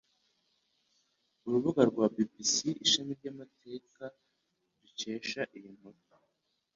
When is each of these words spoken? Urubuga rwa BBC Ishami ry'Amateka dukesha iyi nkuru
Urubuga 1.45 1.81
rwa 1.89 2.05
BBC 2.15 2.53
Ishami 2.85 3.11
ry'Amateka 3.19 4.03
dukesha 4.81 5.41
iyi 5.57 5.71
nkuru 5.77 6.01